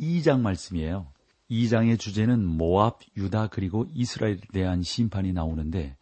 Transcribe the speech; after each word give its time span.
2장 0.00 0.40
말씀이에요. 0.40 1.06
2장의 1.50 1.98
주제는 1.98 2.44
모압, 2.44 3.00
유다 3.16 3.48
그리고 3.48 3.86
이스라엘에 3.92 4.38
대한 4.52 4.82
심판이 4.82 5.32
나오는데 5.32 5.96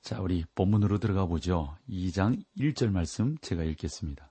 자, 0.00 0.20
우리 0.20 0.44
본문으로 0.54 0.98
들어가 0.98 1.26
보죠. 1.26 1.76
2장 1.90 2.42
1절 2.58 2.90
말씀 2.90 3.36
제가 3.38 3.64
읽겠습니다. 3.64 4.30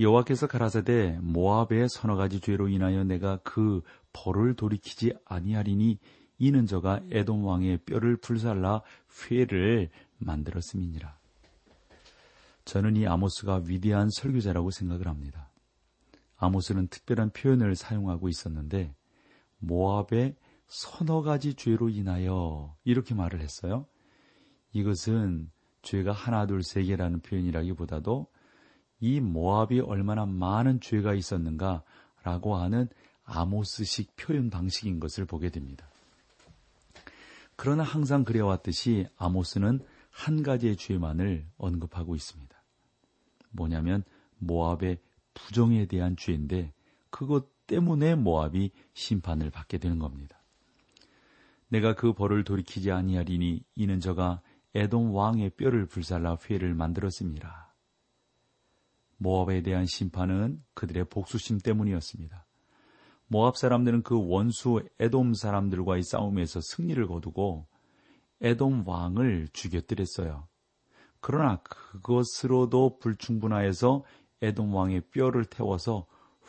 여호와께서 0.00 0.46
가라사대 0.46 1.18
모압의 1.20 1.88
서너 1.88 2.14
가지 2.14 2.40
죄로 2.40 2.68
인하여 2.68 3.02
내가 3.02 3.38
그 3.42 3.82
벌을 4.12 4.54
돌이키지 4.54 5.14
아니하리니 5.24 5.98
이는 6.38 6.66
저가 6.66 7.00
에돔 7.10 7.44
왕의 7.44 7.78
뼈를 7.78 8.16
불살라 8.18 8.82
회를 9.30 9.90
만들었음이니라. 10.18 11.18
저는 12.64 12.96
이 12.96 13.06
아모스가 13.06 13.62
위대한 13.66 14.08
설교자라고 14.10 14.70
생각을 14.70 15.08
합니다. 15.08 15.47
아모스는 16.38 16.88
특별한 16.88 17.30
표현을 17.30 17.76
사용하고 17.76 18.28
있었는데 18.28 18.94
모압의 19.58 20.36
서너 20.66 21.22
가지 21.22 21.54
죄로 21.54 21.88
인하여 21.88 22.76
이렇게 22.84 23.14
말을 23.14 23.40
했어요. 23.40 23.86
이것은 24.72 25.50
죄가 25.82 26.12
하나 26.12 26.46
둘 26.46 26.62
세 26.62 26.82
개라는 26.82 27.20
표현이라기보다도 27.20 28.26
이 29.00 29.20
모압이 29.20 29.80
얼마나 29.80 30.26
많은 30.26 30.80
죄가 30.80 31.14
있었는가라고 31.14 32.56
하는 32.56 32.88
아모스식 33.24 34.16
표현 34.16 34.50
방식인 34.50 35.00
것을 35.00 35.24
보게 35.24 35.50
됩니다. 35.50 35.88
그러나 37.56 37.82
항상 37.82 38.24
그래왔듯이 38.24 39.06
아모스는 39.16 39.80
한 40.10 40.42
가지의 40.42 40.76
죄만을 40.76 41.46
언급하고 41.56 42.14
있습니다. 42.14 42.56
뭐냐면 43.50 44.04
모압의 44.38 44.98
부정에 45.38 45.86
대한 45.86 46.16
죄인데 46.16 46.72
그것 47.10 47.66
때문에 47.66 48.14
모압이 48.14 48.70
심판을 48.94 49.50
받게 49.50 49.78
되는 49.78 49.98
겁니다. 49.98 50.42
내가 51.68 51.94
그 51.94 52.12
벌을 52.12 52.44
돌이키지 52.44 52.90
아니하리니 52.90 53.62
이는 53.74 54.00
저가 54.00 54.42
에돔 54.74 55.14
왕의 55.14 55.50
뼈를 55.50 55.86
불살라 55.86 56.38
회를 56.48 56.74
만들었습니다. 56.74 57.74
모압에 59.18 59.62
대한 59.62 59.86
심판은 59.86 60.62
그들의 60.74 61.04
복수심 61.08 61.58
때문이었습니다. 61.58 62.46
모압 63.26 63.56
사람들은 63.56 64.02
그 64.02 64.18
원수 64.26 64.82
에돔 64.98 65.34
사람들과의 65.34 66.02
싸움에서 66.02 66.60
승리를 66.62 67.06
거두고 67.06 67.66
에돔 68.40 68.86
왕을 68.86 69.48
죽였더랬어요. 69.52 70.48
그러나 71.20 71.60
그것으로도 71.62 72.98
불충분하여서 73.00 74.04
에돔 74.42 74.74
왕의 74.74 75.02
뼈를 75.10 75.44
태워서 75.44 76.06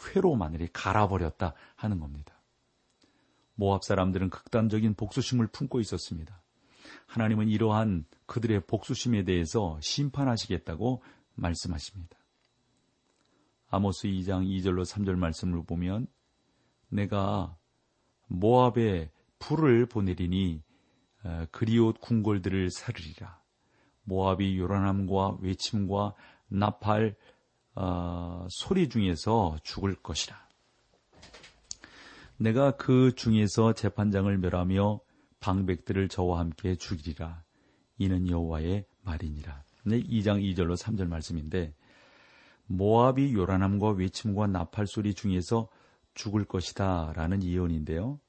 회로 0.08 0.36
마늘이 0.36 0.68
갈아버렸다 0.72 1.54
하는 1.76 2.00
겁니다. 2.00 2.34
모압 3.56 3.84
사람들은 3.84 4.30
극단적인 4.30 4.94
복수심을 4.94 5.48
품고 5.48 5.80
있었습니다. 5.82 6.42
하나님은 7.08 7.50
이러한 7.50 8.06
그들의 8.26 8.62
복수심에 8.68 9.24
대해서 9.24 9.78
심판하시겠다고 9.82 11.04
말씀하십니다. 11.36 12.18
아모스 13.70 14.08
2장 14.08 14.48
2절로 14.48 14.86
3절 14.86 15.16
말씀을 15.16 15.64
보면 15.66 16.08
내가 16.88 17.56
모압에 18.28 19.12
불을 19.40 19.88
보내리니 19.88 20.64
어, 21.24 21.46
그리옷 21.52 22.00
궁궐들을 22.00 22.72
사르리라. 22.72 23.42
모압이 24.04 24.58
요란함과 24.58 25.38
외침과 25.42 26.14
나팔 26.48 27.16
어, 27.82 28.46
소리 28.50 28.90
중에서 28.90 29.58
죽을 29.64 29.96
것이라. 29.96 30.36
내가 32.36 32.72
그 32.72 33.16
중에서 33.16 33.74
재판장을 33.74 34.38
멸하며 34.38 35.00
방백들을 35.40 36.10
저와 36.10 36.40
함께 36.40 36.76
죽이리라. 36.76 37.42
이는 37.98 38.30
여호와의 38.30 38.86
말이니라. 39.04 39.64
네, 39.86 40.04
2장 40.04 40.44
2절로 40.44 40.76
3절 40.78 41.08
말씀인데 41.08 41.74
모압이 42.68 43.34
요란함과 43.34 43.92
외침과 43.92 44.48
나팔 44.48 44.86
소리 44.86 45.14
중에서 45.14 45.70
죽을 46.14 46.44
것이다 46.44 47.14
라는 47.16 47.42
예언인데요. 47.42 48.20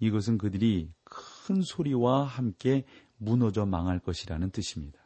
이것은 0.00 0.38
그들이 0.38 0.90
큰 1.04 1.62
소리와 1.62 2.24
함께 2.24 2.84
무너져 3.16 3.64
망할 3.64 4.00
것이라는 4.00 4.50
뜻입니다. 4.50 4.97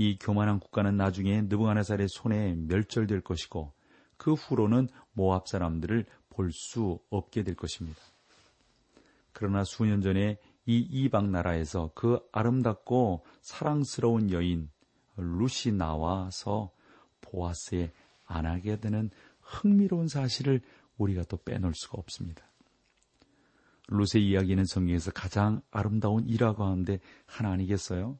이 0.00 0.16
교만한 0.18 0.60
국가는 0.60 0.96
나중에 0.96 1.42
느부갓네살의 1.42 2.08
손에 2.08 2.54
멸절될 2.54 3.20
것이고 3.20 3.74
그 4.16 4.32
후로는 4.32 4.88
모압 5.12 5.46
사람들을 5.46 6.06
볼 6.30 6.52
수 6.52 7.00
없게 7.10 7.42
될 7.42 7.54
것입니다. 7.54 8.00
그러나 9.34 9.62
수년 9.62 10.00
전에 10.00 10.38
이 10.64 10.78
이방 10.78 11.30
나라에서 11.30 11.90
그 11.94 12.18
아름답고 12.32 13.26
사랑스러운 13.42 14.30
여인 14.30 14.70
루시 15.16 15.72
나와서 15.72 16.72
보아스에 17.20 17.92
안하게 18.24 18.80
되는 18.80 19.10
흥미로운 19.42 20.08
사실을 20.08 20.62
우리가 20.96 21.24
또 21.24 21.36
빼놓을 21.36 21.74
수가 21.74 21.98
없습니다. 21.98 22.42
루스의 23.88 24.26
이야기는 24.26 24.64
성경에서 24.64 25.10
가장 25.10 25.60
아름다운 25.70 26.26
일화 26.26 26.54
가운데 26.54 27.00
하나 27.26 27.50
아니겠어요? 27.50 28.18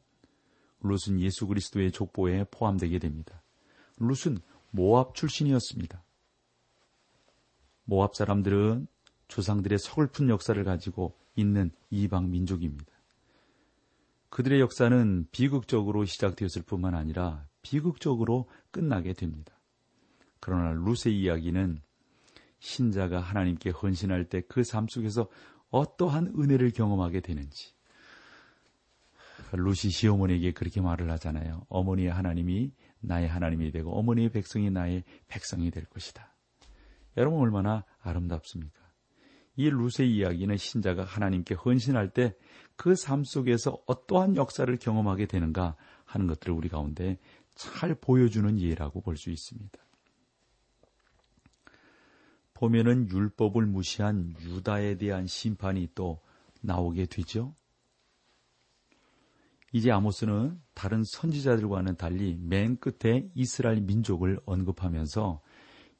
룻은 0.82 1.20
예수 1.20 1.46
그리스도의 1.46 1.92
족보에 1.92 2.44
포함되게 2.50 2.98
됩니다. 2.98 3.42
룻은 3.98 4.38
모압 4.70 5.14
출신이었습니다. 5.14 6.02
모압 7.84 8.14
사람들은 8.14 8.86
조상들의 9.28 9.78
서글픈 9.78 10.28
역사를 10.28 10.62
가지고 10.64 11.16
있는 11.36 11.70
이방 11.90 12.30
민족입니다. 12.30 12.92
그들의 14.30 14.60
역사는 14.60 15.26
비극적으로 15.32 16.04
시작되었을 16.04 16.62
뿐만 16.62 16.94
아니라 16.94 17.46
비극적으로 17.62 18.48
끝나게 18.70 19.12
됩니다. 19.12 19.52
그러나 20.38 20.70
룻의 20.72 21.18
이야기는 21.20 21.80
신자가 22.60 23.20
하나님께 23.20 23.70
헌신할 23.70 24.28
때 24.28 24.40
그 24.42 24.62
삶 24.62 24.86
속에서 24.88 25.28
어떠한 25.70 26.34
은혜를 26.38 26.72
경험하게 26.72 27.20
되는지, 27.20 27.74
루시 29.52 29.90
시어머니에게 29.90 30.52
그렇게 30.52 30.80
말을 30.80 31.10
하잖아요. 31.12 31.66
어머니의 31.68 32.10
하나님이 32.10 32.72
나의 33.00 33.28
하나님이 33.28 33.70
되고 33.72 33.92
어머니의 33.98 34.30
백성이 34.30 34.70
나의 34.70 35.04
백성이 35.28 35.70
될 35.70 35.84
것이다. 35.84 36.34
여러분 37.16 37.40
얼마나 37.40 37.84
아름답습니까? 38.00 38.80
이 39.56 39.68
루스의 39.68 40.14
이야기는 40.14 40.56
신자가 40.56 41.04
하나님께 41.04 41.54
헌신할 41.54 42.10
때 42.10 42.34
그 42.80 42.94
삶 42.94 43.24
속에서 43.24 43.78
어떠한 43.86 44.36
역사를 44.36 44.74
경험하게 44.74 45.26
되는가 45.26 45.76
하는 46.06 46.26
것들을 46.26 46.54
우리 46.54 46.70
가운데 46.70 47.18
잘 47.54 47.94
보여주는 47.94 48.58
예라고 48.58 49.02
볼 49.02 49.18
수 49.18 49.28
있습니다. 49.30 49.78
보면은 52.54 53.06
율법을 53.10 53.66
무시한 53.66 54.34
유다에 54.40 54.96
대한 54.96 55.26
심판이 55.26 55.88
또 55.94 56.22
나오게 56.62 57.04
되죠. 57.04 57.54
이제 59.72 59.90
아모스는 59.90 60.60
다른 60.74 61.04
선지자들과는 61.04 61.96
달리 61.96 62.36
맨 62.40 62.76
끝에 62.76 63.28
이스라엘 63.34 63.80
민족을 63.80 64.40
언급하면서 64.44 65.40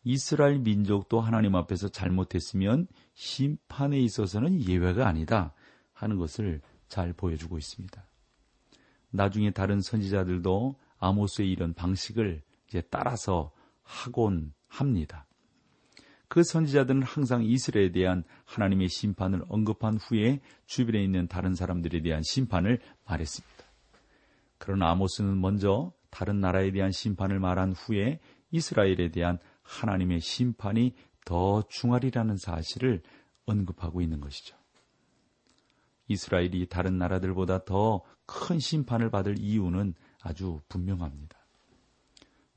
이스라엘 0.02 0.58
민족도 0.58 1.20
하나님 1.20 1.54
앞에서 1.54 1.88
잘못했으면 1.88 2.86
심판에 3.14 4.00
있어서는 4.00 4.66
예외가 4.66 5.06
아니다 5.06 5.54
하는 5.92 6.16
것을 6.16 6.62
잘 6.88 7.12
보여주고 7.12 7.58
있습니다. 7.58 8.04
나중에 9.10 9.50
다른 9.50 9.80
선지자들도 9.80 10.76
아모스의 10.98 11.50
이런 11.50 11.74
방식을 11.74 12.42
이제 12.68 12.80
따라서 12.90 13.52
하곤 13.82 14.52
합니다. 14.68 15.26
그 16.30 16.42
선지자들은 16.42 17.02
항상 17.02 17.44
이스라엘에 17.44 17.92
대한 17.92 18.24
하나님의 18.46 18.88
심판을 18.88 19.42
언급한 19.48 19.98
후에 19.98 20.40
주변에 20.64 21.02
있는 21.02 21.26
다른 21.26 21.54
사람들에 21.54 22.00
대한 22.00 22.22
심판을 22.22 22.80
말했습니다. 23.04 23.64
그러나 24.56 24.90
아모스는 24.92 25.38
먼저 25.40 25.92
다른 26.08 26.40
나라에 26.40 26.70
대한 26.70 26.92
심판을 26.92 27.38
말한 27.40 27.72
후에 27.72 28.20
이스라엘에 28.52 29.10
대한 29.10 29.38
하나님의 29.62 30.20
심판이 30.20 30.94
더 31.24 31.62
중하리라는 31.68 32.36
사실을 32.36 33.02
언급하고 33.44 34.00
있는 34.00 34.20
것이죠. 34.20 34.56
이스라엘이 36.08 36.68
다른 36.68 36.96
나라들보다 36.96 37.64
더 37.64 38.02
큰 38.30 38.60
심판을 38.60 39.10
받을 39.10 39.38
이유는 39.38 39.94
아주 40.22 40.60
분명합니다. 40.68 41.36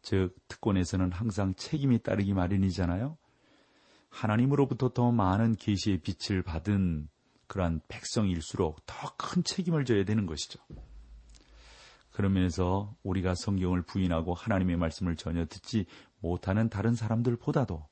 즉, 0.04 0.36
특권에서는 0.48 1.12
항상 1.12 1.56
책임이 1.56 2.04
따르기 2.04 2.34
마련이잖아요. 2.34 3.18
하나님으로부터 4.14 4.90
더 4.90 5.12
많은 5.12 5.56
계시의 5.56 6.02
빛을 6.02 6.44
받은 6.44 7.10
그러한 7.48 7.82
백성일수록 7.88 8.86
더 8.86 9.16
큰 9.18 9.44
책임을 9.44 9.86
져야 9.86 10.06
되는 10.06 10.26
것이죠. 10.28 10.60
그런 12.12 12.34
면에서 12.34 12.96
우리가 13.02 13.34
성경을 13.34 13.82
부인하고 13.82 14.36
하나님의 14.36 14.78
말씀을 14.78 15.16
전혀 15.16 15.46
듣지 15.46 15.88
못하는 16.20 16.70
다른 16.70 16.94
사람들보다도 16.94 17.88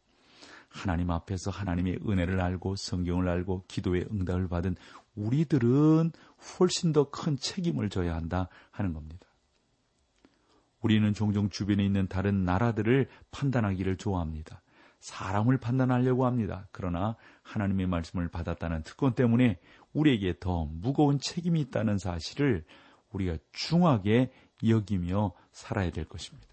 하나님 0.69 1.09
앞에서 1.09 1.50
하나님의 1.50 2.00
은혜를 2.07 2.39
알고 2.39 2.75
성경을 2.75 3.27
알고 3.27 3.65
기도의 3.67 4.07
응답을 4.12 4.47
받은 4.47 4.75
우리들은 5.15 6.12
훨씬 6.59 6.94
더 6.94 7.09
큰 7.09 7.35
책임을 7.35 7.89
져야 7.89 8.15
한다 8.15 8.47
하는 8.69 8.94
겁니다. 8.94 9.27
우리는 10.81 11.13
종종 11.13 11.50
주변에 11.50 11.83
있는 11.83 12.07
다른 12.07 12.45
나라들을 12.45 13.09
판단하기를 13.31 13.97
좋아합니다. 13.97 14.62
사람을 15.01 15.57
판단하려고 15.57 16.25
합니다. 16.25 16.68
그러나 16.71 17.15
하나님의 17.44 17.88
말씀을 17.88 18.30
받았다는 18.30 18.83
특권 18.83 19.13
때문에 19.13 19.59
우리에게 19.94 20.36
더 20.39 20.65
무거운 20.65 21.19
책임이 21.19 21.59
있다는 21.62 21.98
사실을 21.98 22.63
우리가 23.12 23.38
중하게 23.51 24.31
여기며 24.65 25.33
살아야 25.51 25.92
될 25.92 26.06
것입니다. 26.06 26.48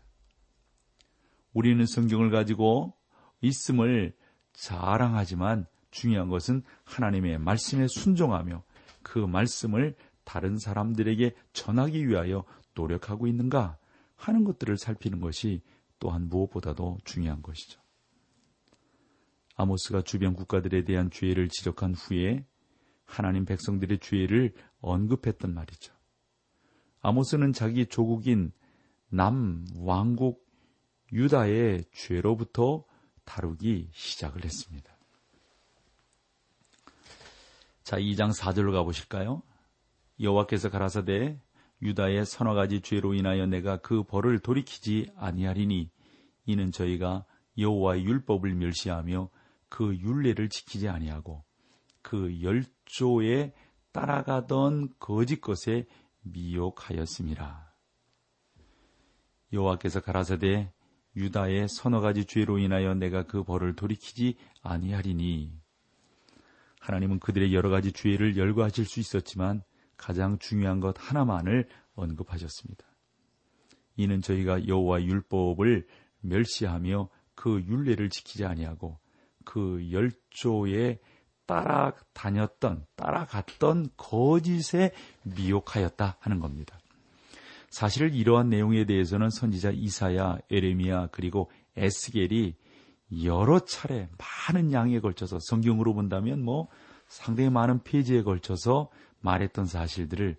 우리는 1.53 1.85
성경을 1.87 2.31
가지고 2.31 2.95
있음을 3.43 4.15
자랑하지만 4.55 5.67
중요한 5.91 6.29
것은 6.29 6.63
하나님의 6.85 7.39
말씀에 7.39 7.87
순종하며 7.87 8.63
그 9.03 9.19
말씀을 9.19 9.95
다른 10.25 10.59
사람들에게 10.59 11.35
전하기 11.53 12.09
위하여 12.09 12.45
노력하고 12.75 13.27
있는가 13.27 13.79
하는 14.17 14.45
것들을 14.45 14.77
살피는 14.79 15.21
것이 15.21 15.63
또한 15.99 16.29
무엇보다도 16.29 16.99
중요한 17.05 17.43
것이죠. 17.43 17.81
아모스가 19.59 20.03
주변 20.03 20.35
국가들에 20.35 20.85
대한 20.85 21.11
죄를 21.11 21.49
지적한 21.49 21.95
후에 21.95 22.47
하나님 23.05 23.45
백성들의 23.45 23.99
죄를 23.99 24.55
언급했던 24.81 25.53
말이죠. 25.53 25.93
아모스는 27.01 27.53
자기 27.53 27.87
조국인 27.87 28.53
남 29.09 29.67
왕국 29.77 30.47
유다의 31.13 31.87
죄로부터 31.93 32.85
다루기 33.25 33.91
시작을 33.93 34.45
했습니다. 34.45 34.97
자, 37.83 37.97
2장 37.97 38.33
4절로 38.33 38.73
가보실까요? 38.73 39.43
여호와께서 40.21 40.71
가라사대 40.71 41.41
유다의 41.83 42.27
서너 42.27 42.55
가지 42.55 42.81
죄로 42.81 43.13
인하여 43.13 43.47
내가 43.47 43.79
그 43.79 44.05
벌을 44.05 44.39
돌이키지 44.39 45.11
아니하리니 45.17 45.91
이는 46.47 46.71
저희가 46.71 47.25
여호와의 47.57 48.05
율법을 48.05 48.55
멸시하며 48.55 49.31
그 49.69 49.97
율례를 49.97 50.49
지키지 50.49 50.89
아니하고 50.89 51.45
그 52.03 52.43
열조에 52.43 53.53
따라가던 53.93 54.95
거짓 54.99 55.41
것에 55.41 55.87
미혹하였습니다. 56.23 57.75
여호와께서 59.53 60.01
가라사대 60.01 60.73
유다의 61.17 61.69
서너 61.69 62.01
가지 62.01 62.25
죄로 62.27 62.59
인하여 62.59 62.95
내가 62.95 63.25
그 63.25 63.43
벌을 63.43 63.75
돌이키지 63.75 64.37
아니하리니 64.63 65.53
하나님은 66.81 67.19
그들의 67.19 67.55
여러 67.55 67.71
가지 67.71 67.93
죄를 67.93 68.37
열거하실 68.37 68.85
수 68.85 69.01
있었지만 69.01 69.63
가장 69.97 70.39
중요한 70.39 70.81
것 70.81 70.95
하나만을 70.97 71.69
언급하셨습니다. 71.95 72.87
이는 73.97 74.23
저희가 74.23 74.69
여호와 74.69 75.03
율법을 75.03 75.87
멸시하며 76.21 77.09
그 77.35 77.61
율례를 77.63 78.11
지키지 78.11 78.45
아니하고 78.45 78.99
그 79.49 79.91
열조에 79.91 80.99
따라다녔던 81.47 82.85
따라갔던 82.97 83.89
거짓에 83.97 84.93
미혹하였다 85.23 86.19
하는 86.21 86.39
겁니다. 86.39 86.79
사실 87.71 88.15
이러한 88.15 88.51
내용에 88.51 88.85
대해서는 88.85 89.31
선지자 89.31 89.71
이사야, 89.71 90.37
에레미야 90.51 91.09
그리고 91.13 91.51
에스겔이 91.77 92.57
여러 93.25 93.61
차례 93.61 94.11
많은 94.19 94.73
양에 94.73 95.01
걸쳐서 95.01 95.39
성경으로 95.41 95.95
본다면 95.95 96.45
뭐 96.45 96.69
상당히 97.07 97.49
많은 97.49 97.83
페이지에 97.85 98.23
걸쳐서 98.23 98.91
말했던 99.21 99.65
사실들을 99.65 100.37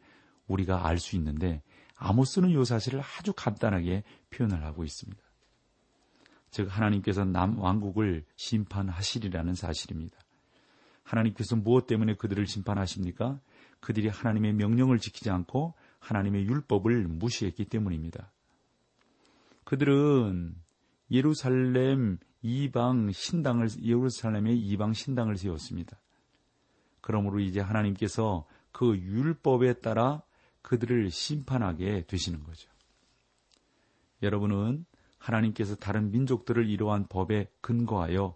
우리가 0.47 0.85
알 0.85 0.99
수 0.99 1.15
있는데 1.15 1.63
아모스는 1.95 2.51
이 2.51 2.63
사실을 2.63 3.01
아주 3.01 3.33
간단하게 3.35 4.03
표현을 4.29 4.63
하고 4.63 4.83
있습니다. 4.83 5.28
즉 6.51 6.67
하나님께서 6.69 7.25
남 7.25 7.59
왕국을 7.59 8.25
심판하시리라는 8.35 9.53
사실입니다. 9.53 10.17
하나님께서 11.03 11.55
무엇 11.55 11.87
때문에 11.87 12.15
그들을 12.15 12.45
심판하십니까? 12.45 13.39
그들이 13.79 14.09
하나님의 14.09 14.53
명령을 14.53 14.99
지키지 14.99 15.29
않고 15.29 15.73
하나님의 15.99 16.45
율법을 16.45 17.07
무시했기 17.07 17.65
때문입니다. 17.65 18.31
그들은 19.63 20.55
예루살렘 21.11 22.17
이방 22.41 23.11
신당을 23.11 23.67
예루살렘의 23.81 24.57
이방 24.57 24.93
신당을 24.93 25.37
세웠습니다. 25.37 25.99
그러므로 27.01 27.39
이제 27.39 27.59
하나님께서 27.59 28.45
그 28.71 28.97
율법에 28.97 29.81
따라 29.81 30.21
그들을 30.61 31.09
심판하게 31.09 32.05
되시는 32.07 32.43
거죠. 32.43 32.69
여러분은 34.21 34.85
하나님께서 35.19 35.75
다른 35.75 36.11
민족들을 36.11 36.67
이러한 36.67 37.07
법에 37.07 37.47
근거하여 37.61 38.35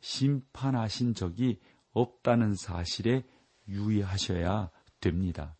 심판하신 0.00 1.14
적이 1.14 1.58
없다는 1.92 2.54
사실에 2.54 3.24
유의하셔야 3.66 4.70
됩니다. 5.00 5.56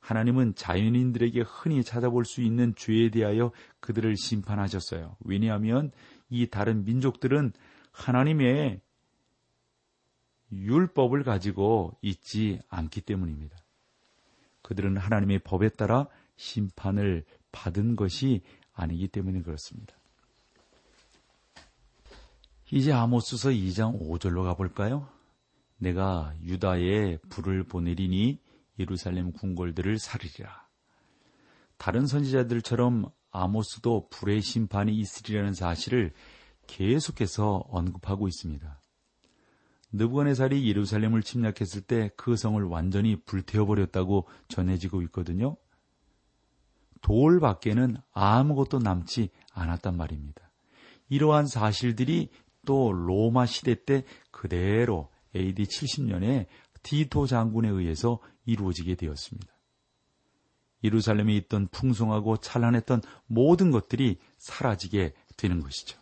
하나님은 0.00 0.54
자연인들에게 0.54 1.42
흔히 1.42 1.82
찾아볼 1.82 2.24
수 2.24 2.40
있는 2.40 2.74
죄에 2.76 3.10
대하여 3.10 3.50
그들을 3.80 4.16
심판하셨어요. 4.16 5.16
왜냐하면 5.20 5.90
이 6.28 6.46
다른 6.46 6.84
민족들은 6.84 7.52
하나님의 7.90 8.80
율법을 10.52 11.24
가지고 11.24 11.98
있지 12.02 12.60
않기 12.68 13.00
때문입니다. 13.00 13.56
그들은 14.62 14.96
하나님의 14.96 15.40
법에 15.40 15.68
따라 15.70 16.06
심판을 16.36 17.24
받은 17.50 17.96
것이 17.96 18.42
아니기 18.76 19.08
때문에 19.08 19.42
그렇습니다. 19.42 19.96
이제 22.70 22.92
아모스서 22.92 23.50
2장 23.50 24.00
5절로 24.00 24.44
가볼까요? 24.44 25.08
내가 25.78 26.34
유다에 26.42 27.18
불을 27.28 27.64
보내리니 27.64 28.38
예루살렘 28.78 29.32
궁궐들을 29.32 29.98
살리리라. 29.98 30.66
다른 31.78 32.06
선지자들처럼 32.06 33.10
아모스도 33.30 34.08
불의 34.10 34.42
심판이 34.42 34.94
있으리라는 34.98 35.54
사실을 35.54 36.12
계속해서 36.66 37.64
언급하고 37.68 38.28
있습니다. 38.28 38.80
느부갓네살이 39.92 40.68
예루살렘을 40.68 41.22
침략했을 41.22 41.82
때 41.82 42.10
그 42.16 42.36
성을 42.36 42.62
완전히 42.64 43.16
불태워버렸다고 43.16 44.26
전해지고 44.48 45.02
있거든요. 45.02 45.56
돌 47.06 47.38
밖에는 47.38 47.98
아무것도 48.10 48.80
남지 48.80 49.28
않았단 49.52 49.96
말입니다. 49.96 50.50
이러한 51.08 51.46
사실들이 51.46 52.30
또 52.66 52.90
로마 52.92 53.46
시대 53.46 53.84
때 53.84 54.02
그대로 54.32 55.08
AD 55.36 55.62
70년에 55.62 56.46
디토 56.82 57.28
장군에 57.28 57.68
의해서 57.68 58.18
이루어지게 58.44 58.96
되었습니다. 58.96 59.46
예루살렘에 60.82 61.36
있던 61.36 61.68
풍성하고 61.68 62.38
찬란했던 62.38 63.02
모든 63.26 63.70
것들이 63.70 64.18
사라지게 64.38 65.14
되는 65.36 65.60
것이죠. 65.60 66.00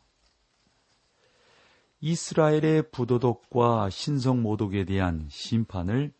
이스라엘의 2.00 2.90
부도덕과 2.92 3.90
신성 3.90 4.40
모독에 4.40 4.86
대한 4.86 5.28
심판을 5.30 6.14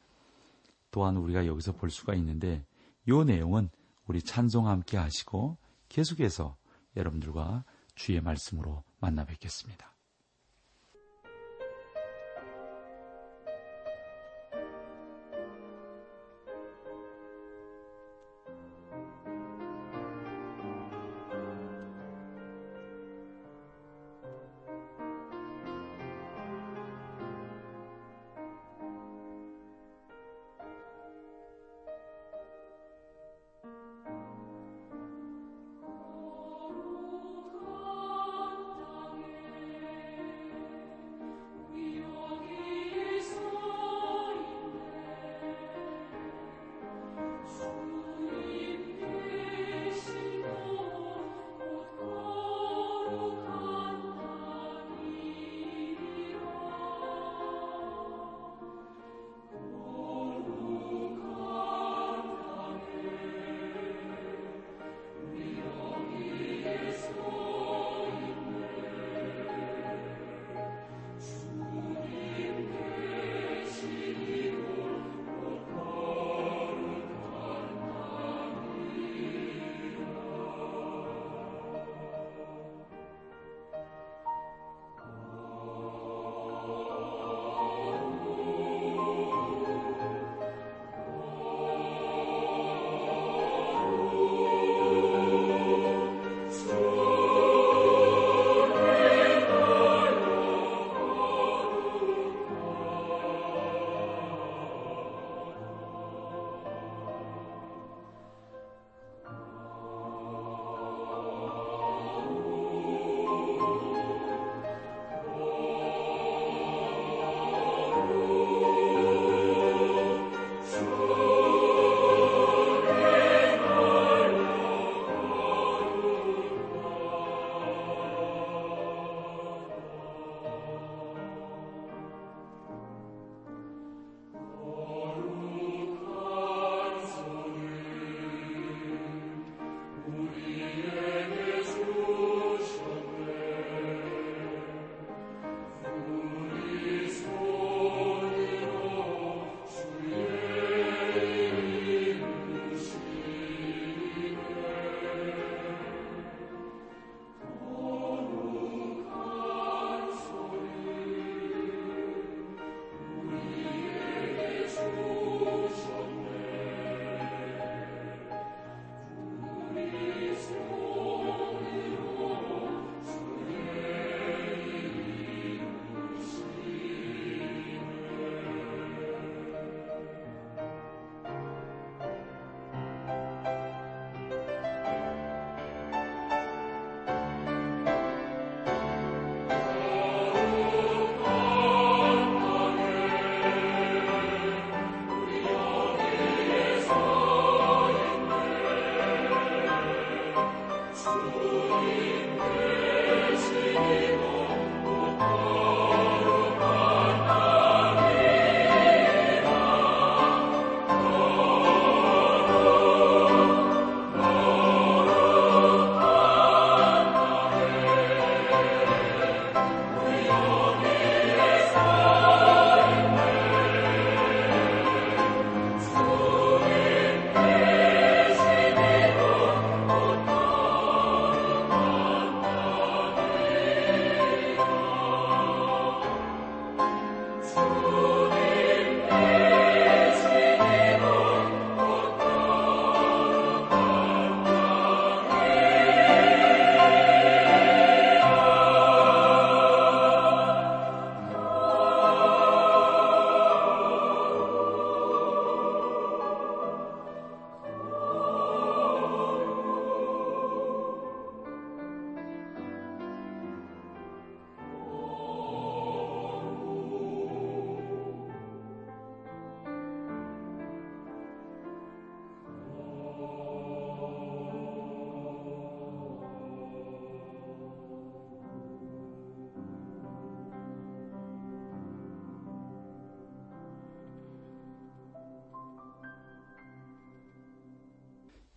또한 0.90 1.16
우리가 1.16 1.46
여기서 1.46 1.72
볼 1.72 1.88
수가 1.88 2.14
있는데 2.16 2.66
이 3.08 3.12
내용은 3.24 3.70
우리 4.06 4.22
찬송 4.22 4.68
함께 4.68 4.96
하시고 4.96 5.58
계속해서 5.88 6.56
여러분들과 6.96 7.64
주의 7.94 8.20
말씀으로 8.20 8.82
만나 9.00 9.24
뵙겠습니다. 9.24 9.93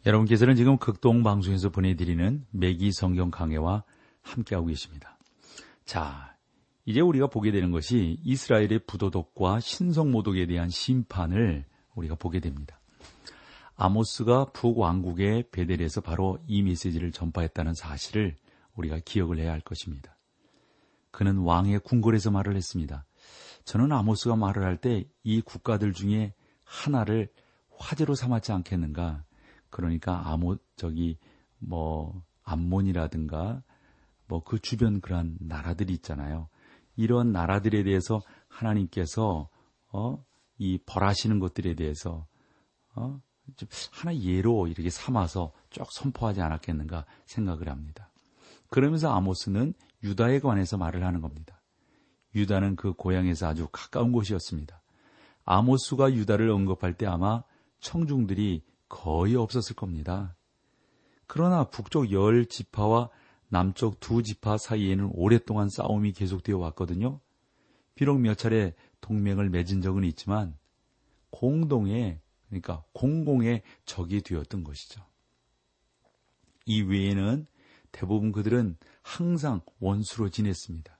여러분께서는 0.08 0.56
지금 0.56 0.78
극동 0.78 1.22
방송에서 1.22 1.70
보내드리는 1.70 2.46
매기 2.52 2.94
성경 2.94 3.30
강해와 3.30 3.84
함께하고 4.22 4.68
계십니다. 4.68 5.18
자, 5.84 6.38
이제 6.86 7.02
우리가 7.02 7.28
보게 7.28 7.52
되는 7.52 7.72
것이 7.72 8.18
이스라엘의 8.24 8.86
부도덕과 8.88 9.60
신성모독에 9.60 10.48
대한 10.48 10.70
심판을 10.70 11.66
우리가 11.94 12.16
보게 12.16 12.40
됩니다. 12.40 12.80
아모스가 13.76 14.46
북왕국의 14.54 15.50
베델에서 15.52 16.00
바로 16.00 16.40
이 16.48 16.64
메시지를 16.64 17.12
전파했다는 17.12 17.74
사실을 17.74 18.38
우리가 18.76 19.00
기억을 19.04 19.40
해야 19.40 19.52
할 19.52 19.60
것입니다. 19.60 20.16
그는 21.12 21.40
왕의 21.40 21.82
궁궐에서 21.82 22.32
말을 22.32 22.56
했습니다. 22.56 23.06
저는 23.66 23.92
아모스가 23.92 24.38
말을 24.38 24.64
할 24.64 24.78
때 24.78 25.04
이 25.24 25.42
국가들 25.42 25.92
중에 25.92 26.34
하나를 26.64 27.28
화제로 27.78 28.16
삼았지 28.16 28.54
않겠는가? 28.54 29.26
그러니까 29.70 30.28
아모 30.30 30.58
저기 30.76 31.18
뭐 31.60 32.24
암몬이라든가 32.44 33.64
뭐 34.28 34.44
그 34.44 34.60
주변 34.60 35.02
그러한 35.02 35.38
나라들이 35.40 35.94
있잖아요. 35.96 36.50
이런 36.96 37.32
나라들에 37.32 37.84
대해서 37.84 38.22
하나님께서 38.50 39.50
어 39.92 40.28
이 40.58 40.80
벌하시는 40.86 41.40
것들에 41.40 41.76
대해서 41.76 42.26
어 42.96 43.20
하나 43.92 44.16
예로 44.16 44.68
이렇게 44.68 44.90
삼아서 44.90 45.54
쭉 45.70 45.88
선포하지 45.92 46.42
않았겠는가 46.42 47.06
생각을 47.26 47.70
합니다. 47.70 48.12
그러면서 48.70 49.14
아모스는 49.14 49.74
유다에 50.04 50.40
관해서 50.40 50.78
말을 50.78 51.04
하는 51.04 51.22
겁니다. 51.22 51.62
유다는 52.36 52.76
그 52.76 52.94
고향에서 52.94 53.48
아주 53.48 53.68
가까운 53.72 54.12
곳이었습니다. 54.12 54.82
아모스가 55.46 56.14
유다를 56.14 56.50
언급할 56.50 56.96
때 56.96 57.06
아마 57.06 57.44
청중들이 57.80 58.64
거의 58.90 59.36
없었을 59.36 59.76
겁니다. 59.76 60.36
그러나 61.28 61.66
북쪽 61.66 62.12
열 62.12 62.46
지파와 62.46 63.10
남쪽 63.50 64.00
두 64.00 64.24
지파 64.24 64.58
사이에는 64.58 65.12
오랫동안 65.14 65.70
싸움이 65.70 66.14
계속되어 66.14 66.58
왔거든요. 66.58 67.20
비록 67.96 68.20
몇 68.20 68.38
차례 68.38 68.74
동맹을 69.02 69.50
맺은 69.50 69.82
적은 69.82 70.04
있지만 70.06 70.58
공동의 71.30 72.20
그러니까 72.48 72.84
공공의 72.94 73.62
적이 73.86 74.22
되었던 74.22 74.64
것이죠. 74.64 75.04
이 76.66 76.82
외에는 76.82 77.48
대부분 77.92 78.32
그들은 78.32 78.78
항상 79.02 79.62
원수로 79.80 80.30
지냈습니다. 80.30 80.97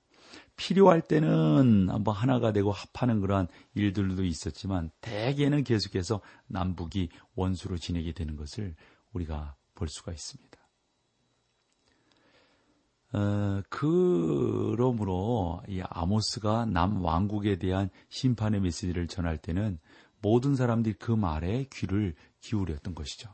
필요할 0.58 1.00
때는 1.00 1.88
한번 1.88 2.14
하나가 2.14 2.52
되고 2.52 2.70
합하는 2.72 3.20
그러한 3.20 3.48
일들도 3.74 4.24
있었지만 4.24 4.90
대개는 5.00 5.64
계속해서 5.64 6.20
남북이 6.48 7.08
원수로 7.36 7.78
지내게 7.78 8.12
되는 8.12 8.36
것을 8.36 8.74
우리가 9.12 9.56
볼 9.74 9.88
수가 9.88 10.12
있습니다. 10.12 10.58
어, 13.12 13.62
그러므로 13.70 15.62
이 15.66 15.80
아모스가 15.88 16.66
남 16.66 17.02
왕국에 17.02 17.56
대한 17.56 17.88
심판의 18.10 18.60
메시지를 18.60 19.06
전할 19.06 19.38
때는 19.38 19.78
모든 20.20 20.56
사람들이 20.56 20.96
그 20.98 21.12
말에 21.12 21.68
귀를 21.72 22.14
기울였던 22.40 22.94
것이죠. 22.94 23.30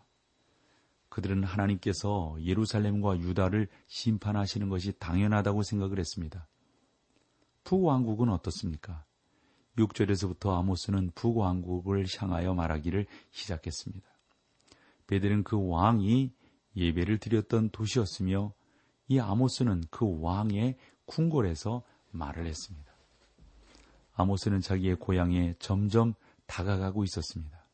그들은 1.09 1.43
하나님께서 1.43 2.37
예루살렘과 2.41 3.19
유다를 3.19 3.69
심판하시는 3.87 4.69
것이 4.69 4.93
당연하다고 4.99 5.63
생각을 5.63 5.99
했습니다. 5.99 6.47
북왕국은 7.65 8.29
어떻습니까? 8.29 9.05
6절에서부터 9.79 10.51
아모스는 10.59 11.11
북왕국을 11.15 12.07
향하여 12.17 12.55
말하기를 12.55 13.07
시작했습니다. 13.31 14.07
베델은 15.07 15.45
그 15.45 15.69
왕이 15.69 16.33
예배를 16.77 17.19
드렸던 17.19 17.71
도시였으며 17.71 18.53
이 19.09 19.19
아모스는 19.19 19.85
그 19.91 20.21
왕의 20.21 20.77
궁궐에서 21.07 21.83
말을 22.11 22.47
했습니다. 22.47 22.93
아모스는 24.15 24.61
자기의 24.61 24.97
고향에 24.97 25.55
점점 25.59 26.15
다가가고 26.47 27.05
있었습니다. 27.05 27.65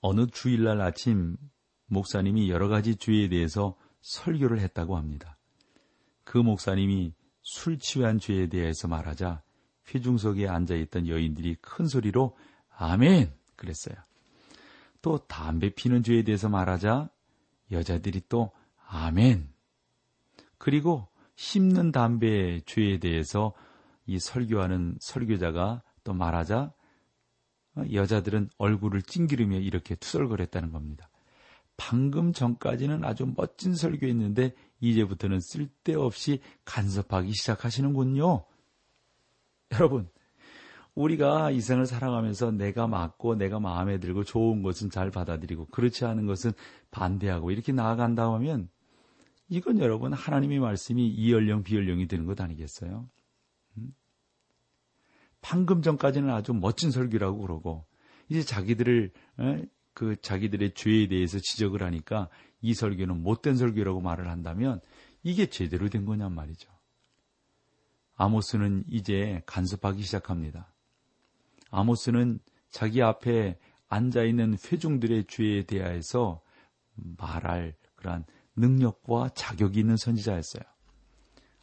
어느 0.00 0.26
주일날 0.26 0.80
아침 0.80 1.36
목사님이 1.86 2.50
여러 2.50 2.68
가지 2.68 2.96
주에 2.96 3.28
대해서 3.28 3.76
설교를 4.02 4.60
했다고 4.60 4.96
합니다. 4.96 5.38
그 6.24 6.38
목사님이 6.38 7.14
술 7.44 7.78
취한 7.78 8.18
죄에 8.18 8.48
대해서 8.48 8.88
말하자 8.88 9.42
휘중석에 9.86 10.48
앉아 10.48 10.74
있던 10.74 11.06
여인들이 11.08 11.56
큰 11.60 11.86
소리로 11.86 12.36
아멘 12.76 13.32
그랬어요. 13.54 13.94
또 15.02 15.18
담배 15.18 15.68
피는 15.68 16.02
죄에 16.02 16.22
대해서 16.22 16.48
말하자 16.48 17.10
여자들이 17.70 18.22
또 18.28 18.50
아멘. 18.86 19.52
그리고 20.58 21.06
씹는 21.36 21.92
담배 21.92 22.60
죄에 22.64 22.98
대해서 22.98 23.52
이 24.06 24.18
설교하는 24.18 24.96
설교자가 25.00 25.82
또 26.02 26.14
말하자 26.14 26.72
여자들은 27.92 28.50
얼굴을 28.56 29.02
찡기르며 29.02 29.58
이렇게 29.58 29.94
투덜거렸다는 29.96 30.72
겁니다. 30.72 31.10
방금 31.76 32.32
전까지는 32.32 33.04
아주 33.04 33.32
멋진 33.36 33.74
설교했는데 33.74 34.54
이제부터는 34.80 35.40
쓸데없이 35.40 36.40
간섭하기 36.64 37.32
시작하시는군요. 37.32 38.44
여러분, 39.72 40.08
우리가 40.94 41.50
이 41.50 41.60
생을 41.60 41.86
살아가면서 41.86 42.52
내가 42.52 42.86
맞고 42.86 43.34
내가 43.34 43.58
마음에 43.58 43.98
들고 43.98 44.24
좋은 44.24 44.62
것은 44.62 44.90
잘 44.90 45.10
받아들이고 45.10 45.66
그렇지 45.66 46.04
않은 46.04 46.26
것은 46.26 46.52
반대하고 46.90 47.50
이렇게 47.50 47.72
나아간다 47.72 48.32
하면 48.34 48.68
이건 49.48 49.78
여러분 49.78 50.12
하나님의 50.12 50.60
말씀이 50.60 51.06
이연령 51.08 51.64
비연령이 51.64 52.06
되는 52.06 52.26
것 52.26 52.40
아니겠어요? 52.40 53.08
음? 53.78 53.94
방금 55.40 55.82
전까지는 55.82 56.30
아주 56.30 56.54
멋진 56.54 56.90
설교라고 56.90 57.38
그러고 57.40 57.86
이제 58.28 58.42
자기들을 58.42 59.10
그 59.94 60.20
자기들의 60.20 60.74
죄에 60.74 61.08
대해서 61.08 61.38
지적을 61.38 61.82
하니까 61.82 62.28
이 62.60 62.74
설교는 62.74 63.22
못된 63.22 63.56
설교라고 63.56 64.00
말을 64.00 64.28
한다면 64.28 64.80
이게 65.22 65.46
제대로 65.46 65.88
된 65.88 66.04
거냔 66.04 66.32
말이죠. 66.34 66.70
아모스는 68.16 68.84
이제 68.88 69.42
간섭하기 69.46 70.02
시작합니다. 70.02 70.72
아모스는 71.70 72.40
자기 72.70 73.02
앞에 73.02 73.58
앉아 73.88 74.24
있는 74.24 74.52
회중들의 74.54 75.24
죄에 75.28 75.62
대하여서 75.62 76.42
말할 76.94 77.74
그러한 77.96 78.24
능력과 78.56 79.30
자격이 79.30 79.80
있는 79.80 79.96
선지자였어요. 79.96 80.62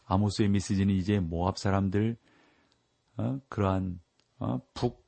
아모스의 0.05 0.49
메시지는 0.49 0.93
이제 0.95 1.19
모압 1.19 1.57
사람들 1.57 2.17
어, 3.17 3.39
그러한 3.49 3.99
어, 4.39 4.59
북 4.73 5.00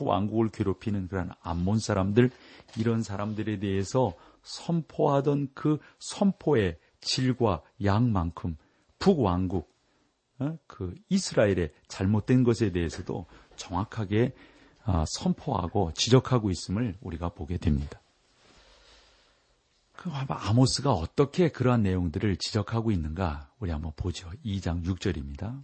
왕국을 0.00 0.50
괴롭히는 0.50 1.08
그러한 1.08 1.32
암몬 1.42 1.78
사람들 1.78 2.30
이런 2.76 3.02
사람들에 3.02 3.58
대해서 3.58 4.14
선포하던 4.42 5.48
그 5.54 5.78
선포의 5.98 6.78
질과 7.00 7.62
양만큼 7.82 8.56
북왕국 8.98 9.70
어, 10.40 10.58
그 10.66 10.94
이스라엘의 11.08 11.72
잘못된 11.88 12.44
것에 12.44 12.72
대해서도 12.72 13.26
정확하게 13.56 14.34
어, 14.86 15.04
선포하고 15.06 15.92
지적하고 15.94 16.50
있음을 16.50 16.96
우리가 17.00 17.30
보게 17.30 17.58
됩니다. 17.58 18.00
그럼 19.92 20.14
아모스가 20.28 20.92
어떻게 20.92 21.50
그러한 21.50 21.82
내용들을 21.82 22.38
지적하고 22.38 22.90
있는가 22.90 23.50
우리 23.58 23.70
한번 23.70 23.92
보죠. 23.96 24.30
2장 24.44 24.82
6절입니다. 24.84 25.62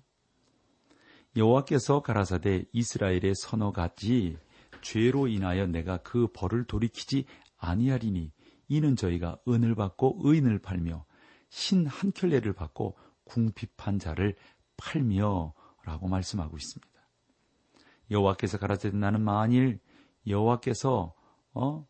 여호와께서 1.36 2.00
가라사대 2.00 2.64
이스라엘의 2.72 3.34
선어 3.36 3.70
같이 3.72 4.38
죄로 4.80 5.28
인하여 5.28 5.66
내가 5.66 5.98
그 5.98 6.28
벌을 6.32 6.64
돌이키지 6.64 7.26
아니하리니 7.58 8.32
이는 8.68 8.96
저희가 8.96 9.38
은을 9.46 9.74
받고 9.74 10.20
의인을 10.22 10.58
팔며 10.60 11.04
신 11.48 11.86
한 11.86 12.12
켤레를 12.12 12.52
받고 12.52 12.96
궁핍한 13.24 13.98
자를 13.98 14.34
팔며라고 14.76 16.08
말씀하고 16.08 16.56
있습니다. 16.56 16.92
여호와께서 18.10 18.58
가라사대 18.58 18.96
나는 18.96 19.22
만일 19.22 19.80
여호와께서 20.26 21.14
어, 21.54 21.86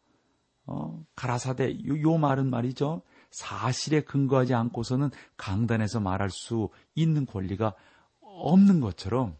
어, 0.66 1.04
가라사대 1.14 1.84
요, 1.86 2.00
요 2.00 2.18
말은 2.18 2.50
말이죠. 2.50 3.02
사실에 3.30 4.00
근거하지 4.02 4.54
않고서는 4.54 5.10
강단에서 5.36 6.00
말할 6.00 6.30
수 6.30 6.70
있는 6.94 7.26
권리가 7.26 7.74
없는 8.36 8.80
것처럼 8.80 9.36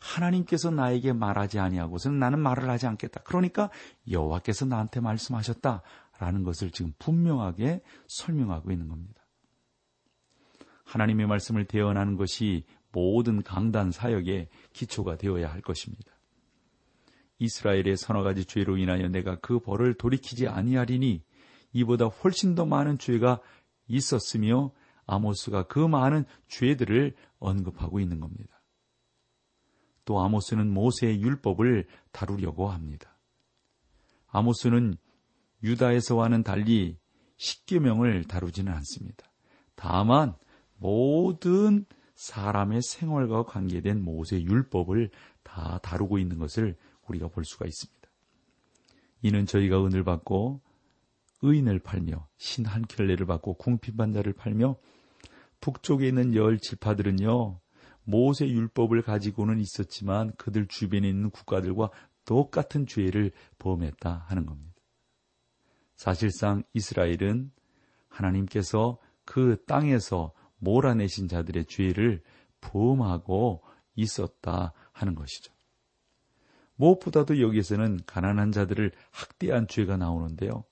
하나님께서 0.00 0.70
나에게 0.70 1.12
말하지 1.12 1.58
아니하고서는 1.58 2.18
나는 2.18 2.38
말을 2.40 2.68
하지 2.68 2.86
않겠다. 2.86 3.22
그러니까 3.22 3.70
여호와께서 4.10 4.66
나한테 4.66 5.00
말씀하셨다라는 5.00 6.44
것을 6.44 6.70
지금 6.70 6.92
분명하게 6.98 7.82
설명하고 8.06 8.70
있는 8.70 8.88
겁니다. 8.88 9.24
하나님의 10.84 11.26
말씀을 11.26 11.64
대언하는 11.64 12.16
것이 12.16 12.64
모든 12.92 13.42
강단 13.42 13.90
사역의 13.90 14.48
기초가 14.72 15.16
되어야 15.16 15.50
할 15.50 15.62
것입니다. 15.62 16.12
이스라엘의 17.38 17.96
서너 17.96 18.22
가지 18.22 18.44
죄로 18.44 18.76
인하여 18.76 19.08
내가 19.08 19.36
그 19.40 19.58
벌을 19.58 19.94
돌이키지 19.94 20.46
아니하리니 20.46 21.22
이보다 21.72 22.06
훨씬 22.06 22.54
더 22.54 22.64
많은 22.64 22.98
죄가 22.98 23.40
있었으며 23.88 24.70
아모스가 25.06 25.64
그 25.64 25.80
많은 25.80 26.24
죄들을 26.48 27.14
언급하고 27.44 28.00
있는 28.00 28.20
겁니다. 28.20 28.62
또 30.04 30.20
아모스는 30.20 30.72
모세의 30.72 31.22
율법을 31.22 31.86
다루려고 32.12 32.68
합니다. 32.68 33.16
아모스는 34.28 34.96
유다에서와는 35.62 36.42
달리 36.42 36.98
십계명을 37.36 38.24
다루지는 38.24 38.72
않습니다. 38.72 39.30
다만 39.74 40.34
모든 40.76 41.86
사람의 42.14 42.82
생활과 42.82 43.44
관계된 43.44 44.02
모세 44.02 44.40
율법을 44.42 45.10
다 45.42 45.78
다루고 45.82 46.18
있는 46.18 46.38
것을 46.38 46.76
우리가 47.08 47.28
볼 47.28 47.44
수가 47.44 47.66
있습니다. 47.66 48.08
이는 49.22 49.46
저희가 49.46 49.84
은을 49.84 50.04
받고 50.04 50.60
의인을 51.42 51.78
팔며 51.80 52.28
신 52.36 52.66
한 52.66 52.82
켤레를 52.82 53.26
받고 53.26 53.54
궁핍한 53.54 54.12
자를 54.12 54.32
팔며 54.32 54.76
북쪽에 55.64 56.08
있는 56.08 56.34
열 56.34 56.58
지파들은요 56.58 57.58
모세 58.02 58.46
율법을 58.46 59.00
가지고는 59.00 59.58
있었지만 59.60 60.34
그들 60.36 60.66
주변에 60.68 61.08
있는 61.08 61.30
국가들과 61.30 61.88
똑같은 62.26 62.86
죄를 62.86 63.32
범했다 63.58 64.26
하는 64.28 64.44
겁니다. 64.44 64.74
사실상 65.96 66.64
이스라엘은 66.74 67.50
하나님께서 68.08 68.98
그 69.24 69.56
땅에서 69.66 70.34
몰아내신 70.58 71.28
자들의 71.28 71.64
죄를 71.64 72.22
범하고 72.60 73.62
있었다 73.94 74.74
하는 74.92 75.14
것이죠. 75.14 75.54
무엇보다도 76.76 77.40
여기에서는 77.40 78.00
가난한 78.04 78.52
자들을 78.52 78.92
학대한 79.10 79.66
죄가 79.66 79.96
나오는데요. 79.96 80.64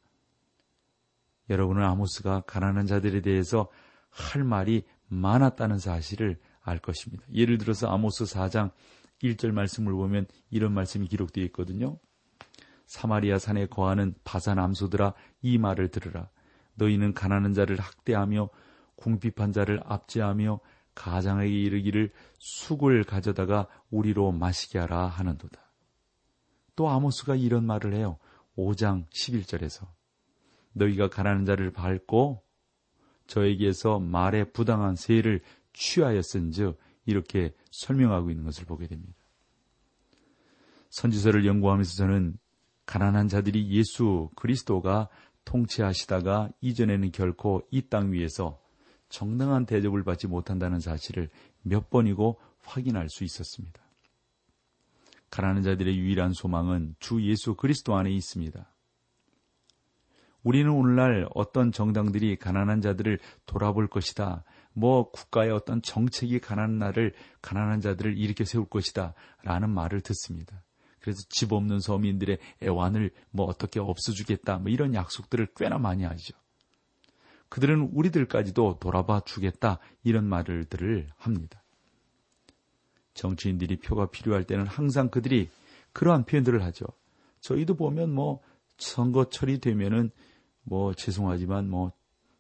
여러분은 1.49 1.83
아모스가 1.83 2.43
가난한 2.43 2.85
자들에 2.85 3.23
대해서 3.23 3.71
할 4.13 4.45
말이 4.45 4.85
많았다는 5.09 5.79
사실을 5.79 6.39
알 6.61 6.79
것입니다. 6.79 7.25
예를 7.33 7.59
들어서 7.59 7.89
아모스 7.89 8.25
4장 8.25 8.71
1절 9.23 9.53
말씀을 9.53 9.93
보면 9.93 10.27
이런 10.51 10.73
말씀이 10.73 11.09
기록되어 11.09 11.45
있거든요. 11.47 11.99
사마리아 12.87 13.39
산에 13.39 13.67
거하는 13.67 14.15
바산 14.23 14.59
암소들아 14.59 15.15
이 15.41 15.59
말을 15.59 15.89
들으라. 15.89 16.29
너희는 16.75 17.15
가난한 17.15 17.55
자를 17.55 17.79
학대하며 17.81 18.51
궁핍한 18.97 19.53
자를 19.53 19.81
압제하며 19.85 20.61
가장에게 20.95 21.53
이르기를 21.53 22.13
숙을 22.39 23.05
가져다가 23.05 23.67
우리로 23.91 24.33
마시게 24.33 24.79
하라 24.79 25.07
하는도다. 25.07 25.73
또 26.77 26.89
아모스가 26.91 27.35
이런 27.35 27.65
말을 27.65 27.95
해요. 27.95 28.19
5장 28.57 29.09
11절에서 29.11 29.87
너희가 30.73 31.09
가난한 31.09 31.47
자를 31.47 31.73
밟고 31.73 32.43
저에게서 33.33 33.99
말에 33.99 34.45
부당한 34.45 34.95
세를 34.95 35.41
취하였은즉 35.73 36.79
이렇게 37.07 37.55
설명하고 37.71 38.31
있는 38.31 38.45
것을 38.45 38.67
보게 38.67 38.87
됩니다. 38.87 39.15
선지서를 40.91 41.47
연구하면서 41.47 41.95
저는 41.97 42.37
가난한 42.85 43.29
자들이 43.29 43.71
예수 43.71 44.29
그리스도가 44.37 45.09
통치하시다가 45.47 46.51
이전에는 46.61 47.11
결코 47.13 47.63
이 47.71 47.89
땅 47.89 48.13
위에서 48.13 48.61
정당한 49.09 49.65
대접을 49.65 50.05
받지 50.05 50.27
못한다는 50.27 50.81
사실을 50.81 51.31
몇 51.63 51.89
번이고 51.89 52.39
확인할 52.63 53.09
수 53.09 53.25
있었습니다. 53.25 53.83
가난한 55.31 55.63
자들의 55.63 55.97
유일한 55.97 56.35
소망은 56.35 56.97
주 57.01 57.23
예수 57.23 57.55
그리스도 57.55 57.97
안에 57.97 58.11
있습니다. 58.11 58.72
우리는 60.43 60.71
오늘날 60.71 61.29
어떤 61.35 61.73
정당들이 61.73 62.37
가난한 62.37 62.81
자들을 62.81 63.19
돌아볼 63.47 63.87
것이다. 63.87 64.45
뭐 64.73 65.11
국가의 65.11 65.51
어떤 65.51 65.83
정책이 65.83 66.41
가난한 66.41 66.79
나를 66.79 67.15
가난한 67.43 67.81
자들을 67.81 68.19
일으켜 68.19 68.45
세울 68.45 68.67
것이다 68.67 69.15
라는 69.43 69.71
말을 69.71 70.01
듣습니다. 70.01 70.63
그래서 71.01 71.23
집 71.29 71.53
없는 71.53 71.81
서민들의 71.81 72.39
애완을 72.63 73.11
뭐 73.31 73.47
어떻게 73.47 73.81
없어주겠다 73.81 74.59
뭐 74.59 74.71
이런 74.71 74.95
약속들을 74.95 75.49
꽤나 75.57 75.79
많이 75.79 76.05
하죠. 76.05 76.35
그들은 77.49 77.91
우리들까지도 77.93 78.79
돌아봐 78.81 79.21
주겠다 79.21 79.79
이런 80.05 80.25
말들을 80.25 81.09
합니다. 81.17 81.63
정치인들이 83.15 83.77
표가 83.77 84.07
필요할 84.07 84.45
때는 84.45 84.67
항상 84.67 85.11
그들이 85.11 85.51
그러한 85.93 86.25
표현들을 86.25 86.63
하죠. 86.65 86.87
저희도 87.41 87.75
보면 87.75 88.11
뭐 88.15 88.41
선거철이 88.79 89.59
되면은 89.59 90.11
뭐 90.65 90.95
죄송하지만 90.95 91.69
뭐 91.69 91.93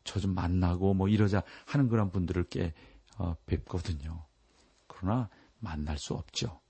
저 0.04 0.20
좀 0.20 0.34
만나고 0.34 0.94
뭐 0.94 1.08
이러자 1.08 1.42
하는 1.66 1.88
그런 1.88 2.10
분들을 2.10 2.44
꽤 2.44 2.74
어, 3.18 3.36
뵙거든요. 3.46 4.24
그러나 4.86 5.28
만날 5.58 5.98
수 5.98 6.14
없죠. 6.14 6.60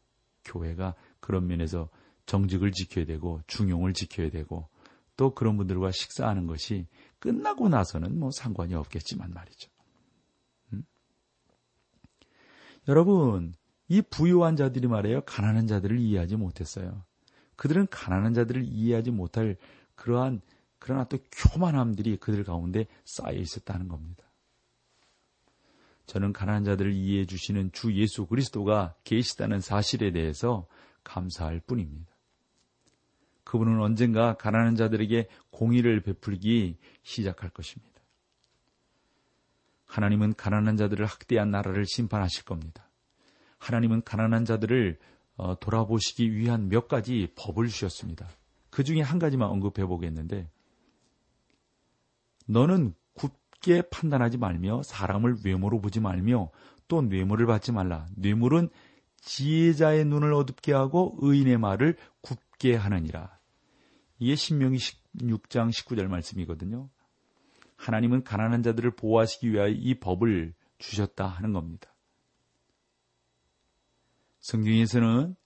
교회가 0.44 0.94
그런 1.20 1.46
면에서 1.46 1.88
정직을 2.26 2.72
지켜야 2.72 3.04
되고 3.04 3.40
중용을 3.46 3.94
지켜야 3.94 4.30
되고 4.30 4.68
또 5.16 5.34
그런 5.34 5.56
분들과 5.56 5.92
식사하는 5.92 6.46
것이 6.46 6.86
끝나고 7.18 7.68
나서는 7.68 8.18
뭐 8.18 8.30
상관이 8.30 8.74
없겠지만 8.74 9.32
말이죠. 9.32 9.70
음? 10.72 10.84
여러분, 12.88 13.54
이 13.88 14.02
부유한 14.02 14.56
자들이 14.56 14.88
말이에요. 14.88 15.22
가난한 15.22 15.66
자들을 15.66 15.98
이해하지 15.98 16.36
못했어요. 16.36 17.04
그들은 17.56 17.86
가난한 17.90 18.34
자들을 18.34 18.64
이해하지 18.64 19.10
못할 19.10 19.56
그러한 19.94 20.40
그러나 20.82 21.04
또 21.04 21.16
교만함들이 21.30 22.16
그들 22.16 22.42
가운데 22.42 22.88
쌓여 23.04 23.36
있었다는 23.36 23.86
겁니다. 23.86 24.24
저는 26.06 26.32
가난한 26.32 26.64
자들을 26.64 26.92
이해해 26.92 27.24
주시는 27.24 27.70
주 27.70 27.94
예수 27.94 28.26
그리스도가 28.26 28.96
계시다는 29.04 29.60
사실에 29.60 30.10
대해서 30.10 30.66
감사할 31.04 31.60
뿐입니다. 31.60 32.10
그분은 33.44 33.80
언젠가 33.80 34.34
가난한 34.34 34.74
자들에게 34.74 35.28
공의를 35.50 36.02
베풀기 36.02 36.78
시작할 37.04 37.50
것입니다. 37.50 38.00
하나님은 39.84 40.34
가난한 40.34 40.76
자들을 40.76 41.06
학대한 41.06 41.52
나라를 41.52 41.86
심판하실 41.86 42.44
겁니다. 42.44 42.90
하나님은 43.58 44.02
가난한 44.02 44.46
자들을 44.46 44.98
어, 45.36 45.60
돌아보시기 45.60 46.34
위한 46.34 46.68
몇 46.68 46.88
가지 46.88 47.28
법을 47.36 47.68
주셨습니다. 47.68 48.28
그 48.70 48.82
중에 48.82 49.00
한 49.00 49.20
가지만 49.20 49.48
언급해 49.48 49.86
보겠는데 49.86 50.50
너는 52.46 52.94
쉽게 53.62 53.82
판단하지 53.82 54.38
말며 54.38 54.82
사람을 54.82 55.36
외모로 55.44 55.80
보지 55.80 56.00
말며 56.00 56.50
또 56.88 57.00
뇌물을 57.00 57.46
받지 57.46 57.72
말라. 57.72 58.06
뇌물은 58.16 58.68
지혜자의 59.18 60.04
눈을 60.04 60.34
어둡게 60.34 60.72
하고 60.72 61.16
의인의 61.20 61.58
말을 61.58 61.96
굽게 62.20 62.74
하느니라. 62.74 63.38
이게 64.18 64.34
신명기 64.34 64.78
16장 64.78 65.70
19절 65.70 66.08
말씀이거든요. 66.08 66.90
하나님은 67.76 68.24
가난한 68.24 68.62
자들을 68.62 68.90
보호하시기 68.96 69.52
위하여 69.52 69.68
이 69.68 69.98
법을 69.98 70.54
주셨다 70.78 71.26
하는 71.26 71.52
겁니다. 71.52 71.94
성경에서는 74.40 75.36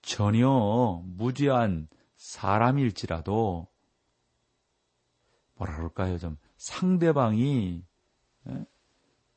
전혀 0.00 1.02
무지한 1.04 1.88
사람일지라도 2.16 3.68
뭐라 5.56 5.76
그럴까요? 5.76 6.18
좀 6.18 6.38
상대방이 6.56 7.82
예? 8.48 8.66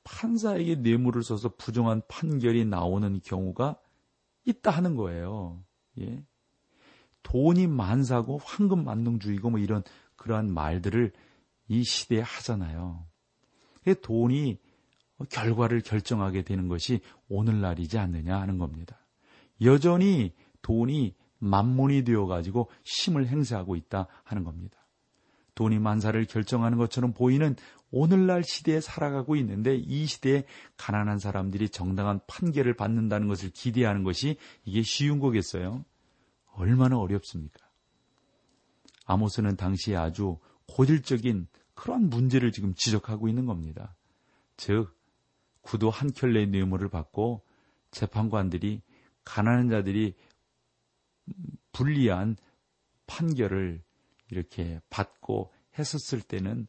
판사에게 0.04 0.76
뇌물을 0.76 1.24
써서 1.24 1.50
부정한 1.58 2.02
판결이 2.08 2.66
나오는 2.66 3.20
경우가 3.24 3.80
있다 4.46 4.72
하는 4.72 4.96
거예요. 4.96 5.64
예. 6.00 6.24
돈이 7.24 7.68
만사고 7.68 8.40
황금 8.44 8.84
만능주의고 8.86 9.50
뭐 9.50 9.60
이런 9.60 9.84
그러한 10.16 10.52
말들을 10.52 11.12
이 11.68 11.84
시대에 11.84 12.22
하잖아요. 12.22 13.06
돈이 14.02 14.60
결과를 15.30 15.82
결정하게 15.82 16.44
되는 16.44 16.68
것이 16.68 17.02
오늘날이지 17.28 17.98
않느냐 17.98 18.40
하는 18.40 18.58
겁니다. 18.58 19.00
여전히 19.62 20.34
돈이 20.62 21.16
만몬이 21.40 22.04
되어 22.04 22.26
가지고 22.26 22.70
힘을 22.84 23.28
행사하고 23.28 23.76
있다 23.76 24.08
하는 24.24 24.44
겁니다. 24.44 24.79
돈이 25.60 25.78
만사를 25.78 26.24
결정하는 26.24 26.78
것처럼 26.78 27.12
보이는 27.12 27.54
오늘날 27.92 28.46
시대에 28.46 28.80
살아가고 28.80 29.36
있는데 29.36 29.76
이 29.76 30.06
시대에 30.06 30.46
가난한 30.78 31.20
사람들이 31.20 31.68
정당한 31.68 32.22
판결을 32.28 32.76
받는다는 32.76 33.28
것을 33.28 33.50
기대하는 33.50 34.04
것이 34.06 34.38
이게 34.64 34.84
쉬운 34.84 35.20
거겠어요? 35.20 35.84
얼마나 36.54 36.98
어렵습니까? 36.98 37.60
아모스는 39.04 39.58
당시에 39.58 39.98
아주 39.98 40.38
고질적인 40.68 41.48
그러한 41.74 42.10
문제를 42.10 42.54
지금 42.54 42.74
지적하고 42.74 43.28
있는 43.28 43.46
겁니다. 43.46 43.98
즉, 44.56 44.96
구도 45.60 45.90
한 45.90 46.10
켤레의 46.12 46.48
뇌물을 46.48 46.88
받고 46.88 47.44
재판관들이 47.92 48.82
가난한 49.26 49.70
자들이 49.70 50.16
불리한 51.74 52.38
판결을 53.08 53.84
이렇게 54.30 54.80
받고 54.90 55.52
했었을 55.78 56.22
때는 56.22 56.68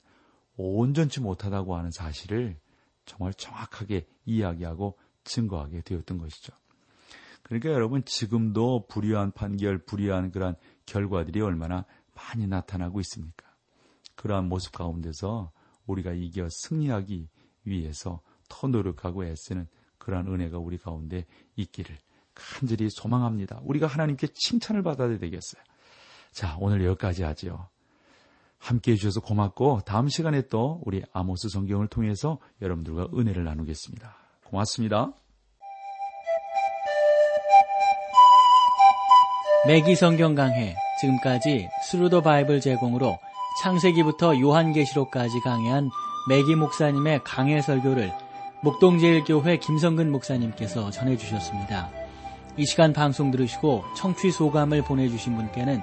온전치 0.56 1.20
못하다고 1.20 1.76
하는 1.76 1.90
사실을 1.90 2.58
정말 3.06 3.32
정확하게 3.34 4.06
이야기하고 4.24 4.98
증거하게 5.24 5.82
되었던 5.82 6.18
것이죠. 6.18 6.52
그러니까 7.42 7.70
여러분 7.70 8.04
지금도 8.04 8.86
불의한 8.86 9.32
판결, 9.32 9.78
불의한 9.78 10.30
그러한 10.30 10.54
결과들이 10.86 11.40
얼마나 11.40 11.84
많이 12.14 12.46
나타나고 12.46 13.00
있습니까? 13.00 13.46
그러한 14.14 14.48
모습 14.48 14.72
가운데서 14.72 15.50
우리가 15.86 16.12
이겨 16.12 16.46
승리하기 16.48 17.28
위해서 17.64 18.20
더 18.48 18.68
노력하고 18.68 19.24
애쓰는 19.24 19.66
그러한 19.98 20.26
은혜가 20.28 20.58
우리 20.58 20.78
가운데 20.78 21.26
있기를 21.56 21.96
간절히 22.34 22.88
소망합니다. 22.90 23.60
우리가 23.64 23.86
하나님께 23.86 24.28
칭찬을 24.32 24.82
받아야 24.82 25.18
되겠어요. 25.18 25.62
자, 26.32 26.56
오늘 26.60 26.84
여기까지 26.84 27.22
하지요. 27.22 27.68
함께 28.58 28.92
해주셔서 28.92 29.20
고맙고 29.20 29.80
다음 29.86 30.08
시간에 30.08 30.42
또 30.48 30.80
우리 30.84 31.02
아모스 31.12 31.48
성경을 31.48 31.88
통해서 31.88 32.38
여러분들과 32.60 33.08
은혜를 33.16 33.44
나누겠습니다. 33.44 34.14
고맙습니다. 34.44 35.12
매기 39.66 39.94
성경 39.94 40.34
강해 40.34 40.74
지금까지 41.00 41.68
Thru 41.84 42.06
the 42.06 42.22
Bible 42.22 42.60
제공으로 42.60 43.18
창세기부터 43.62 44.38
요한계시록까지 44.40 45.40
강해한 45.40 45.90
매기 46.28 46.54
목사님의 46.54 47.24
강해 47.24 47.60
설교를 47.60 48.12
목동제일교회 48.62 49.58
김성근 49.58 50.10
목사님께서 50.12 50.90
전해주셨습니다. 50.90 51.90
이 52.56 52.66
시간 52.66 52.92
방송 52.92 53.30
들으시고 53.30 53.84
청취 53.96 54.30
소감을 54.30 54.82
보내주신 54.84 55.36
분께는 55.36 55.82